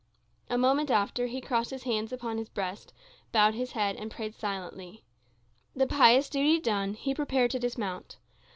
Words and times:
A 0.49 0.57
moment 0.57 0.89
after, 0.89 1.27
he 1.27 1.39
crossed 1.41 1.69
his 1.69 1.83
hands 1.83 2.11
upon 2.11 2.39
his 2.39 2.49
breast, 2.49 2.91
bowed 3.31 3.53
his 3.53 3.73
head, 3.73 3.95
and 3.97 4.09
prayed 4.09 4.33
silently. 4.33 5.03
The 5.75 5.85
pious 5.85 6.27
duty 6.27 6.59
done, 6.59 6.95
he 6.95 7.13
prepared 7.13 7.51
to 7.51 7.59
dismount. 7.59 8.17